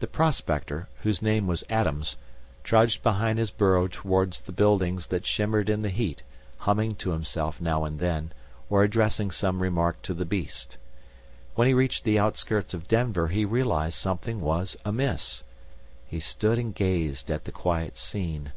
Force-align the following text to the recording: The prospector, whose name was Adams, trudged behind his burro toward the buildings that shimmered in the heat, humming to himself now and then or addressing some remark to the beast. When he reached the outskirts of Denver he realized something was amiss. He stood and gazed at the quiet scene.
The 0.00 0.08
prospector, 0.08 0.88
whose 1.02 1.22
name 1.22 1.46
was 1.46 1.62
Adams, 1.70 2.16
trudged 2.64 3.04
behind 3.04 3.38
his 3.38 3.52
burro 3.52 3.86
toward 3.86 4.32
the 4.32 4.50
buildings 4.50 5.06
that 5.06 5.24
shimmered 5.24 5.70
in 5.70 5.82
the 5.82 5.88
heat, 5.88 6.24
humming 6.58 6.96
to 6.96 7.12
himself 7.12 7.60
now 7.60 7.84
and 7.84 8.00
then 8.00 8.32
or 8.68 8.82
addressing 8.82 9.30
some 9.30 9.62
remark 9.62 10.02
to 10.02 10.14
the 10.14 10.24
beast. 10.24 10.78
When 11.54 11.68
he 11.68 11.74
reached 11.74 12.02
the 12.02 12.18
outskirts 12.18 12.74
of 12.74 12.88
Denver 12.88 13.28
he 13.28 13.44
realized 13.44 13.94
something 13.94 14.40
was 14.40 14.76
amiss. 14.84 15.44
He 16.08 16.18
stood 16.18 16.58
and 16.58 16.74
gazed 16.74 17.30
at 17.30 17.44
the 17.44 17.52
quiet 17.52 17.96
scene. 17.96 18.52